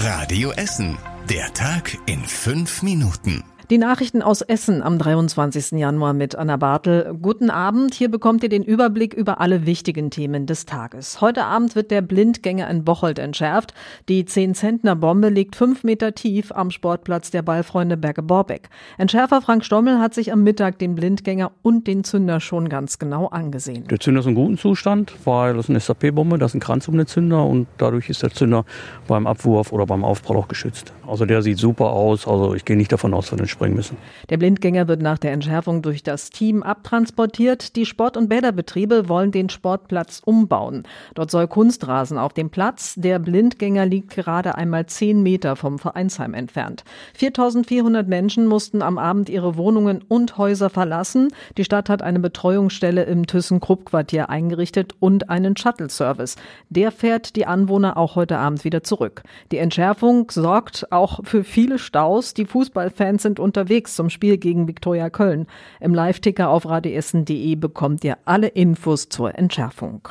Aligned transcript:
Radio 0.00 0.52
Essen. 0.52 0.96
Der 1.28 1.52
Tag 1.54 1.98
in 2.06 2.24
fünf 2.24 2.82
Minuten. 2.82 3.42
Die 3.70 3.76
Nachrichten 3.76 4.22
aus 4.22 4.40
Essen 4.40 4.82
am 4.82 4.98
23. 4.98 5.78
Januar 5.78 6.14
mit 6.14 6.34
Anna 6.34 6.56
Bartel. 6.56 7.14
Guten 7.20 7.50
Abend. 7.50 7.92
Hier 7.92 8.10
bekommt 8.10 8.42
ihr 8.42 8.48
den 8.48 8.62
Überblick 8.62 9.12
über 9.12 9.42
alle 9.42 9.66
wichtigen 9.66 10.10
Themen 10.10 10.46
des 10.46 10.64
Tages. 10.64 11.20
Heute 11.20 11.44
Abend 11.44 11.76
wird 11.76 11.90
der 11.90 12.00
Blindgänger 12.00 12.70
in 12.70 12.84
Bocholt 12.84 13.18
entschärft. 13.18 13.74
Die 14.08 14.24
10-Zentner-Bombe 14.24 15.28
liegt 15.28 15.54
fünf 15.54 15.84
Meter 15.84 16.14
tief 16.14 16.50
am 16.50 16.70
Sportplatz 16.70 17.30
der 17.30 17.42
Ballfreunde 17.42 17.98
Berge 17.98 18.22
Borbeck. 18.22 18.70
Entschärfer 18.96 19.42
Frank 19.42 19.66
Stommel 19.66 19.98
hat 19.98 20.14
sich 20.14 20.32
am 20.32 20.42
Mittag 20.44 20.78
den 20.78 20.94
Blindgänger 20.94 21.52
und 21.60 21.86
den 21.86 22.04
Zünder 22.04 22.40
schon 22.40 22.70
ganz 22.70 22.98
genau 22.98 23.26
angesehen. 23.26 23.86
Der 23.88 24.00
Zünder 24.00 24.20
ist 24.20 24.26
in 24.26 24.34
gutem 24.34 24.56
Zustand, 24.56 25.12
weil 25.26 25.52
das 25.52 25.66
ist 25.66 25.70
eine 25.70 25.80
SAP-Bombe, 25.80 26.38
das 26.38 26.52
ist 26.52 26.54
ein 26.54 26.60
Kranz 26.60 26.88
um 26.88 26.96
den 26.96 27.06
Zünder 27.06 27.44
und 27.44 27.66
dadurch 27.76 28.08
ist 28.08 28.22
der 28.22 28.30
Zünder 28.30 28.64
beim 29.06 29.26
Abwurf 29.26 29.74
oder 29.74 29.84
beim 29.84 30.04
Aufprall 30.04 30.38
auch 30.38 30.48
geschützt. 30.48 30.94
Also 31.06 31.26
der 31.26 31.42
sieht 31.42 31.58
super 31.58 31.90
aus. 31.90 32.26
Also 32.26 32.54
ich 32.54 32.64
gehe 32.64 32.78
nicht 32.78 32.92
davon 32.92 33.12
aus, 33.12 33.26
dass 33.26 33.32
wir 33.32 33.44
den 33.44 33.57
springen 33.58 33.74
müssen. 33.74 33.96
Der 34.30 34.36
Blindgänger 34.36 34.86
wird 34.86 35.02
nach 35.02 35.18
der 35.18 35.32
Entschärfung 35.32 35.82
durch 35.82 36.04
das 36.04 36.30
Team 36.30 36.62
abtransportiert. 36.62 37.74
Die 37.74 37.86
Sport- 37.86 38.16
und 38.16 38.28
Bäderbetriebe 38.28 39.08
wollen 39.08 39.32
den 39.32 39.48
Sportplatz 39.48 40.22
umbauen. 40.24 40.84
Dort 41.14 41.32
soll 41.32 41.48
Kunstrasen 41.48 42.18
auf 42.18 42.32
dem 42.32 42.50
Platz. 42.50 42.94
Der 42.96 43.18
Blindgänger 43.18 43.84
liegt 43.84 44.10
gerade 44.10 44.54
einmal 44.54 44.86
zehn 44.86 45.22
Meter 45.24 45.56
vom 45.56 45.80
Vereinsheim 45.80 46.34
entfernt. 46.34 46.84
4400 47.14 48.06
Menschen 48.06 48.46
mussten 48.46 48.80
am 48.80 48.96
Abend 48.96 49.28
ihre 49.28 49.56
Wohnungen 49.56 50.04
und 50.06 50.38
Häuser 50.38 50.70
verlassen. 50.70 51.28
Die 51.56 51.64
Stadt 51.64 51.88
hat 51.88 52.02
eine 52.02 52.20
Betreuungsstelle 52.20 53.04
im 53.04 53.26
Thyssen-Krupp-Quartier 53.26 54.30
eingerichtet 54.30 54.94
und 55.00 55.30
einen 55.30 55.56
Shuttle-Service. 55.56 56.36
Der 56.70 56.92
fährt 56.92 57.34
die 57.34 57.46
Anwohner 57.46 57.96
auch 57.96 58.14
heute 58.14 58.38
Abend 58.38 58.62
wieder 58.62 58.84
zurück. 58.84 59.22
Die 59.50 59.58
Entschärfung 59.58 60.30
sorgt 60.30 60.92
auch 60.92 61.20
für 61.24 61.42
viele 61.42 61.80
Staus. 61.80 62.34
Die 62.34 62.44
Fußballfans 62.44 63.22
sind 63.22 63.40
unterwegs 63.48 63.96
zum 63.96 64.10
Spiel 64.10 64.38
gegen 64.38 64.68
Viktoria 64.68 65.10
Köln. 65.10 65.46
Im 65.80 65.94
Live-Ticker 65.94 66.50
auf 66.50 66.68
radioessen.de 66.68 67.56
bekommt 67.56 68.04
ihr 68.04 68.18
alle 68.24 68.48
Infos 68.48 69.08
zur 69.08 69.36
Entschärfung. 69.36 70.08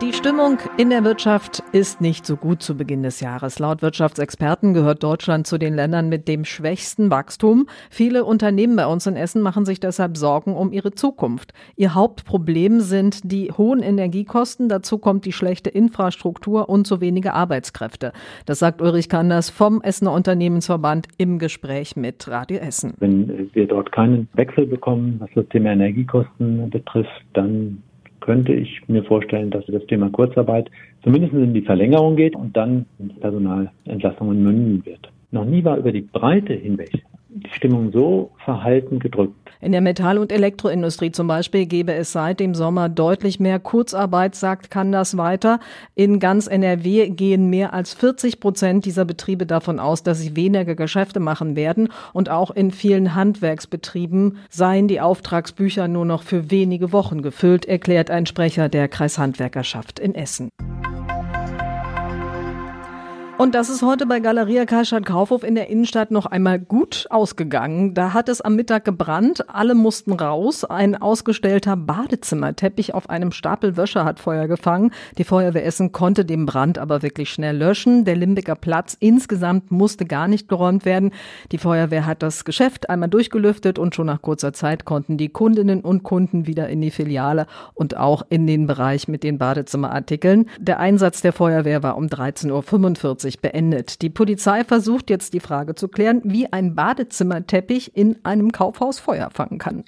Die 0.00 0.12
Stimmung 0.12 0.58
in 0.76 0.90
der 0.90 1.02
Wirtschaft 1.02 1.60
ist 1.72 2.00
nicht 2.00 2.24
so 2.24 2.36
gut 2.36 2.62
zu 2.62 2.76
Beginn 2.76 3.02
des 3.02 3.18
Jahres. 3.18 3.58
Laut 3.58 3.82
Wirtschaftsexperten 3.82 4.72
gehört 4.72 5.02
Deutschland 5.02 5.48
zu 5.48 5.58
den 5.58 5.74
Ländern 5.74 6.08
mit 6.08 6.28
dem 6.28 6.44
schwächsten 6.44 7.10
Wachstum. 7.10 7.66
Viele 7.90 8.24
Unternehmen 8.24 8.76
bei 8.76 8.86
uns 8.86 9.08
in 9.08 9.16
Essen 9.16 9.42
machen 9.42 9.64
sich 9.64 9.80
deshalb 9.80 10.16
Sorgen 10.16 10.54
um 10.54 10.72
ihre 10.72 10.92
Zukunft. 10.92 11.52
Ihr 11.74 11.96
Hauptproblem 11.96 12.78
sind 12.78 13.32
die 13.32 13.50
hohen 13.50 13.82
Energiekosten. 13.82 14.68
Dazu 14.68 14.98
kommt 14.98 15.24
die 15.24 15.32
schlechte 15.32 15.68
Infrastruktur 15.68 16.68
und 16.68 16.86
zu 16.86 17.00
wenige 17.00 17.34
Arbeitskräfte. 17.34 18.12
Das 18.46 18.60
sagt 18.60 18.80
Ulrich 18.80 19.08
Kanders 19.08 19.50
vom 19.50 19.82
Essener 19.82 20.12
Unternehmensverband 20.12 21.08
im 21.18 21.40
Gespräch 21.40 21.96
mit 21.96 22.28
Radio 22.28 22.58
Essen. 22.58 22.94
Wenn 23.00 23.50
wir 23.52 23.66
dort 23.66 23.90
keinen 23.90 24.28
Wechsel 24.34 24.66
bekommen, 24.66 25.16
was 25.18 25.30
das 25.34 25.48
Thema 25.48 25.72
Energiekosten 25.72 26.70
betrifft, 26.70 27.24
dann 27.32 27.82
könnte 28.28 28.52
ich 28.52 28.86
mir 28.88 29.02
vorstellen, 29.04 29.48
dass 29.48 29.64
das 29.64 29.86
Thema 29.86 30.10
Kurzarbeit 30.10 30.70
zumindest 31.02 31.32
in 31.32 31.54
die 31.54 31.62
Verlängerung 31.62 32.14
geht 32.14 32.36
und 32.36 32.54
dann 32.54 32.84
in 32.98 33.08
Personalentlassungen 33.08 34.42
münden 34.42 34.84
wird. 34.84 35.10
Noch 35.30 35.46
nie 35.46 35.64
war 35.64 35.78
über 35.78 35.92
die 35.92 36.02
Breite 36.02 36.52
hinweg 36.52 36.90
die 37.30 37.48
Stimmung 37.54 37.90
so 37.90 38.30
verhalten 38.44 38.98
gedrückt. 38.98 39.47
In 39.60 39.72
der 39.72 39.80
Metall- 39.80 40.18
und 40.18 40.30
Elektroindustrie 40.30 41.10
zum 41.10 41.26
Beispiel 41.26 41.66
gebe 41.66 41.92
es 41.92 42.12
seit 42.12 42.38
dem 42.38 42.54
Sommer 42.54 42.88
deutlich 42.88 43.40
mehr 43.40 43.58
Kurzarbeit, 43.58 44.36
sagt 44.36 44.70
Kandas 44.70 45.16
weiter. 45.16 45.58
In 45.96 46.20
ganz 46.20 46.46
NRW 46.46 47.08
gehen 47.10 47.50
mehr 47.50 47.74
als 47.74 47.92
40 47.94 48.38
Prozent 48.38 48.84
dieser 48.84 49.04
Betriebe 49.04 49.46
davon 49.46 49.80
aus, 49.80 50.04
dass 50.04 50.20
sie 50.20 50.36
weniger 50.36 50.76
Geschäfte 50.76 51.18
machen 51.18 51.56
werden. 51.56 51.88
Und 52.12 52.30
auch 52.30 52.52
in 52.52 52.70
vielen 52.70 53.16
Handwerksbetrieben 53.16 54.38
seien 54.48 54.86
die 54.86 55.00
Auftragsbücher 55.00 55.88
nur 55.88 56.04
noch 56.04 56.22
für 56.22 56.50
wenige 56.52 56.92
Wochen 56.92 57.22
gefüllt, 57.22 57.64
erklärt 57.66 58.10
ein 58.10 58.26
Sprecher 58.26 58.68
der 58.68 58.86
Kreishandwerkerschaft 58.86 59.98
in 59.98 60.14
Essen. 60.14 60.50
Und 63.38 63.54
das 63.54 63.68
ist 63.68 63.82
heute 63.82 64.04
bei 64.04 64.18
Galeria 64.18 64.66
Karstadt 64.66 65.06
Kaufhof 65.06 65.44
in 65.44 65.54
der 65.54 65.70
Innenstadt 65.70 66.10
noch 66.10 66.26
einmal 66.26 66.58
gut 66.58 67.06
ausgegangen. 67.08 67.94
Da 67.94 68.12
hat 68.12 68.28
es 68.28 68.40
am 68.40 68.56
Mittag 68.56 68.84
gebrannt, 68.84 69.48
alle 69.48 69.76
mussten 69.76 70.12
raus. 70.12 70.64
Ein 70.64 71.00
ausgestellter 71.00 71.76
Badezimmerteppich 71.76 72.94
auf 72.94 73.08
einem 73.08 73.30
Stapel 73.30 73.76
Wäsche 73.76 74.04
hat 74.04 74.18
Feuer 74.18 74.48
gefangen. 74.48 74.90
Die 75.18 75.24
Feuerwehr 75.24 75.64
Essen 75.64 75.92
konnte 75.92 76.24
den 76.24 76.46
Brand 76.46 76.78
aber 76.78 77.02
wirklich 77.02 77.30
schnell 77.30 77.56
löschen. 77.56 78.04
Der 78.04 78.16
Limbecker 78.16 78.56
Platz 78.56 78.96
insgesamt 78.98 79.70
musste 79.70 80.04
gar 80.04 80.26
nicht 80.26 80.48
geräumt 80.48 80.84
werden. 80.84 81.12
Die 81.52 81.58
Feuerwehr 81.58 82.06
hat 82.06 82.24
das 82.24 82.44
Geschäft 82.44 82.90
einmal 82.90 83.08
durchgelüftet 83.08 83.78
und 83.78 83.94
schon 83.94 84.06
nach 84.06 84.20
kurzer 84.20 84.52
Zeit 84.52 84.84
konnten 84.84 85.16
die 85.16 85.28
Kundinnen 85.28 85.82
und 85.82 86.02
Kunden 86.02 86.48
wieder 86.48 86.68
in 86.68 86.80
die 86.80 86.90
Filiale 86.90 87.46
und 87.74 87.96
auch 87.96 88.22
in 88.30 88.48
den 88.48 88.66
Bereich 88.66 89.06
mit 89.06 89.22
den 89.22 89.38
Badezimmerartikeln. 89.38 90.48
Der 90.58 90.80
Einsatz 90.80 91.20
der 91.20 91.32
Feuerwehr 91.32 91.84
war 91.84 91.96
um 91.96 92.06
13.45 92.06 93.26
Uhr 93.26 93.27
beendet. 93.36 94.00
Die 94.00 94.10
Polizei 94.10 94.64
versucht 94.64 95.10
jetzt 95.10 95.34
die 95.34 95.40
Frage 95.40 95.74
zu 95.74 95.88
klären, 95.88 96.22
wie 96.24 96.50
ein 96.50 96.74
Badezimmerteppich 96.74 97.96
in 97.96 98.16
einem 98.24 98.52
Kaufhaus 98.52 98.98
Feuer 98.98 99.30
fangen 99.30 99.58
kann. 99.58 99.84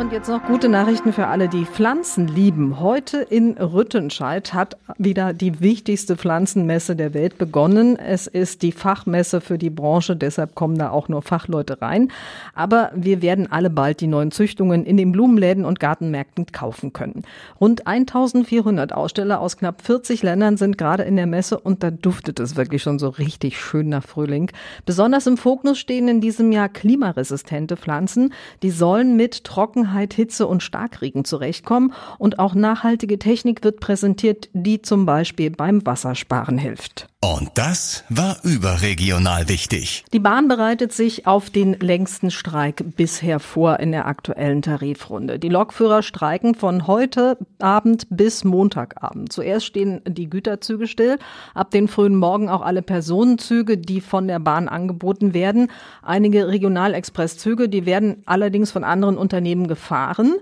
Und 0.00 0.12
jetzt 0.12 0.30
noch 0.30 0.42
gute 0.44 0.70
Nachrichten 0.70 1.12
für 1.12 1.26
alle, 1.26 1.46
die 1.46 1.66
Pflanzen 1.66 2.26
lieben. 2.26 2.80
Heute 2.80 3.18
in 3.18 3.58
Rüttenscheid 3.58 4.54
hat 4.54 4.78
wieder 4.96 5.34
die 5.34 5.60
wichtigste 5.60 6.16
Pflanzenmesse 6.16 6.96
der 6.96 7.12
Welt 7.12 7.36
begonnen. 7.36 7.98
Es 7.98 8.26
ist 8.26 8.62
die 8.62 8.72
Fachmesse 8.72 9.42
für 9.42 9.58
die 9.58 9.68
Branche, 9.68 10.16
deshalb 10.16 10.54
kommen 10.54 10.78
da 10.78 10.88
auch 10.88 11.10
nur 11.10 11.20
Fachleute 11.20 11.82
rein. 11.82 12.10
Aber 12.54 12.92
wir 12.94 13.20
werden 13.20 13.52
alle 13.52 13.68
bald 13.68 14.00
die 14.00 14.06
neuen 14.06 14.30
Züchtungen 14.30 14.86
in 14.86 14.96
den 14.96 15.12
Blumenläden 15.12 15.66
und 15.66 15.80
Gartenmärkten 15.80 16.46
kaufen 16.46 16.94
können. 16.94 17.24
Rund 17.60 17.86
1400 17.86 18.94
Aussteller 18.94 19.38
aus 19.38 19.58
knapp 19.58 19.82
40 19.82 20.22
Ländern 20.22 20.56
sind 20.56 20.78
gerade 20.78 21.02
in 21.02 21.16
der 21.16 21.26
Messe 21.26 21.60
und 21.60 21.82
da 21.82 21.90
duftet 21.90 22.40
es 22.40 22.56
wirklich 22.56 22.82
schon 22.82 22.98
so 22.98 23.10
richtig 23.10 23.60
schön 23.60 23.90
nach 23.90 24.04
Frühling. 24.04 24.50
Besonders 24.86 25.26
im 25.26 25.36
Fokus 25.36 25.78
stehen 25.78 26.08
in 26.08 26.22
diesem 26.22 26.52
Jahr 26.52 26.70
klimaresistente 26.70 27.76
Pflanzen. 27.76 28.32
Die 28.62 28.70
sollen 28.70 29.14
mit 29.14 29.44
Trockenheit 29.44 29.89
Trockenheit, 29.90 30.14
Hitze 30.14 30.46
und 30.46 30.62
Starkregen 30.62 31.24
zurechtkommen. 31.24 31.92
Und 32.18 32.38
auch 32.38 32.54
nachhaltige 32.54 33.18
Technik 33.18 33.64
wird 33.64 33.80
präsentiert, 33.80 34.48
die 34.52 34.82
zum 34.82 35.06
Beispiel 35.06 35.50
beim 35.50 35.84
Wassersparen 35.84 36.58
hilft. 36.58 37.08
Und 37.22 37.50
das 37.56 38.02
war 38.08 38.38
überregional 38.44 39.46
wichtig. 39.50 40.06
Die 40.14 40.18
Bahn 40.18 40.48
bereitet 40.48 40.94
sich 40.94 41.26
auf 41.26 41.50
den 41.50 41.74
längsten 41.74 42.30
Streik 42.30 42.96
bisher 42.96 43.40
vor 43.40 43.78
in 43.78 43.92
der 43.92 44.06
aktuellen 44.06 44.62
Tarifrunde. 44.62 45.38
Die 45.38 45.50
Lokführer 45.50 46.02
streiken 46.02 46.54
von 46.54 46.86
heute 46.86 47.36
Abend 47.58 48.06
bis 48.08 48.42
Montagabend. 48.44 49.34
Zuerst 49.34 49.66
stehen 49.66 50.00
die 50.08 50.30
Güterzüge 50.30 50.86
still, 50.86 51.18
ab 51.52 51.70
den 51.72 51.88
frühen 51.88 52.16
Morgen 52.16 52.48
auch 52.48 52.62
alle 52.62 52.80
Personenzüge, 52.80 53.76
die 53.76 54.00
von 54.00 54.26
der 54.26 54.38
Bahn 54.38 54.66
angeboten 54.66 55.34
werden. 55.34 55.70
Einige 56.00 56.48
Regionalexpresszüge, 56.48 57.68
die 57.68 57.84
werden 57.84 58.22
allerdings 58.24 58.70
von 58.70 58.82
anderen 58.82 59.18
Unternehmen 59.18 59.68
gefahren. 59.68 60.36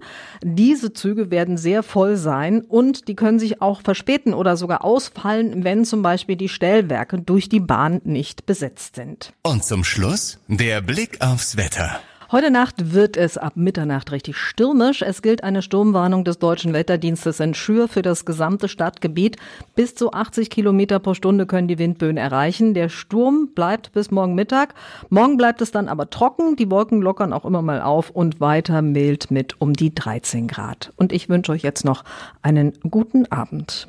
Diese 0.45 0.93
Züge 0.93 1.33
werden 1.33 1.57
sehr 1.57 1.83
voll 1.83 2.17
sein 2.17 2.61
und 2.61 3.09
die 3.09 3.17
können 3.17 3.41
sich 3.41 3.61
auch 3.61 3.81
verspäten 3.81 4.33
oder 4.33 4.57
sogar 4.57 4.85
ausfallen, 4.85 5.65
wenn 5.65 5.85
zum 5.85 6.03
Beispiel 6.03 6.37
die 6.37 6.49
Stellen 6.49 6.68
Stellwerke 6.69 7.19
durch 7.19 7.49
die 7.49 7.61
Bahn 7.61 8.03
nicht 8.05 8.45
besetzt 8.45 8.97
sind. 8.97 9.33
Und 9.43 9.65
zum 9.65 9.85
Schluss 9.85 10.39
der 10.49 10.83
Blick 10.83 11.23
aufs 11.23 11.57
Wetter. 11.57 11.99
Heute 12.31 12.51
Nacht 12.51 12.93
wird 12.93 13.17
es 13.17 13.39
ab 13.39 13.55
Mitternacht 13.57 14.13
richtig 14.13 14.37
stürmisch. 14.37 15.01
Es 15.01 15.23
gilt 15.23 15.43
eine 15.43 15.63
Sturmwarnung 15.63 16.25
des 16.25 16.39
deutschen 16.39 16.75
Wetterdienstes 16.75 17.41
in 17.41 17.55
Schür 17.55 17.89
für 17.89 18.03
das 18.03 18.27
gesamte 18.27 18.69
Stadtgebiet. 18.69 19.39
Bis 19.77 19.95
zu 19.95 20.13
80 20.13 20.51
Kilometer 20.51 20.99
pro 20.99 21.15
Stunde 21.15 21.47
können 21.47 21.69
die 21.69 21.79
Windböen 21.79 22.19
erreichen. 22.19 22.75
Der 22.75 22.91
Sturm 22.91 23.53
bleibt 23.55 23.93
bis 23.93 24.11
morgen 24.11 24.35
Mittag. 24.35 24.75
Morgen 25.09 25.39
bleibt 25.39 25.63
es 25.63 25.71
dann 25.71 25.89
aber 25.89 26.11
trocken. 26.11 26.57
Die 26.57 26.71
Wolken 26.71 27.01
lockern 27.01 27.33
auch 27.33 27.47
immer 27.47 27.63
mal 27.63 27.81
auf 27.81 28.11
und 28.11 28.41
weiter 28.41 28.83
mild 28.83 29.31
mit 29.31 29.59
um 29.59 29.73
die 29.73 29.95
13 29.95 30.49
Grad. 30.49 30.93
Und 30.97 31.15
ich 31.15 31.31
wünsche 31.31 31.53
euch 31.53 31.63
jetzt 31.63 31.87
noch 31.87 32.05
einen 32.43 32.75
guten 32.91 33.25
Abend. 33.33 33.89